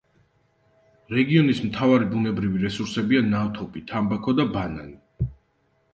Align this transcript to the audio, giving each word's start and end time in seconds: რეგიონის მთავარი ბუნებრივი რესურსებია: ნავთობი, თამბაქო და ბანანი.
რეგიონის 1.17 1.59
მთავარი 1.67 2.09
ბუნებრივი 2.15 2.63
რესურსებია: 2.65 3.23
ნავთობი, 3.29 3.85
თამბაქო 3.93 4.35
და 4.41 4.51
ბანანი. 4.57 5.33